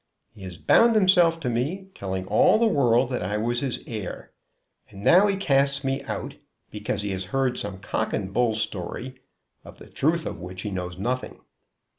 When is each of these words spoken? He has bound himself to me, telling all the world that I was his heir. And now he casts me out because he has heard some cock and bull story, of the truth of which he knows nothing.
He 0.33 0.41
has 0.45 0.57
bound 0.57 0.95
himself 0.95 1.39
to 1.41 1.47
me, 1.47 1.89
telling 1.93 2.25
all 2.25 2.57
the 2.57 2.65
world 2.65 3.11
that 3.11 3.21
I 3.21 3.37
was 3.37 3.59
his 3.59 3.77
heir. 3.85 4.31
And 4.89 5.03
now 5.03 5.27
he 5.27 5.37
casts 5.37 5.83
me 5.83 6.01
out 6.05 6.37
because 6.71 7.03
he 7.03 7.11
has 7.11 7.25
heard 7.25 7.55
some 7.55 7.77
cock 7.77 8.11
and 8.11 8.33
bull 8.33 8.55
story, 8.55 9.21
of 9.63 9.77
the 9.77 9.85
truth 9.91 10.25
of 10.25 10.39
which 10.39 10.63
he 10.63 10.71
knows 10.71 10.97
nothing. 10.97 11.41